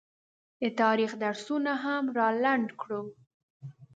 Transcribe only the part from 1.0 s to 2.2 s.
درسونه هم